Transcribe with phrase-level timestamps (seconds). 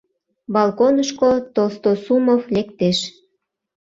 [0.53, 2.97] Балконышко Толстосумов лектеш.